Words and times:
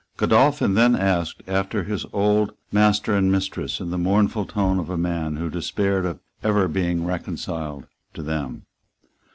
Godolphin 0.17 0.73
then 0.73 0.95
asked 0.95 1.43
after 1.47 1.83
his 1.83 2.07
old 2.11 2.53
master 2.71 3.13
and 3.15 3.31
mistress 3.31 3.79
in 3.79 3.91
the 3.91 3.99
mournful 3.99 4.47
tone 4.47 4.79
of 4.79 4.89
a 4.89 4.97
man 4.97 5.35
who 5.35 5.47
despaired 5.47 6.07
of 6.07 6.17
ever 6.41 6.67
being 6.67 7.05
reconciled 7.05 7.85
to 8.15 8.23
them. 8.23 8.65